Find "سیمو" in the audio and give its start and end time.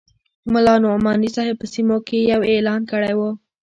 1.73-1.97